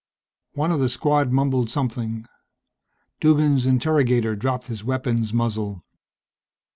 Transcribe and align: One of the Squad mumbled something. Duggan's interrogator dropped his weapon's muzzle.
One 0.53 0.71
of 0.71 0.79
the 0.79 0.89
Squad 0.89 1.31
mumbled 1.31 1.69
something. 1.69 2.25
Duggan's 3.19 3.67
interrogator 3.67 4.35
dropped 4.35 4.65
his 4.65 4.83
weapon's 4.83 5.31
muzzle. 5.31 5.83